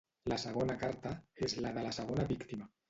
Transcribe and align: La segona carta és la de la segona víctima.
La 0.31 0.37
segona 0.43 0.77
carta 0.85 1.11
és 1.49 1.57
la 1.67 1.77
de 1.79 1.87
la 1.91 1.97
segona 2.01 2.29
víctima. 2.35 2.73